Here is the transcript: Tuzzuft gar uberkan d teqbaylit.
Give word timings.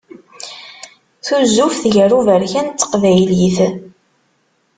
Tuzzuft 1.25 1.83
gar 1.93 2.11
uberkan 2.19 2.67
d 2.69 2.75
teqbaylit. 2.79 3.57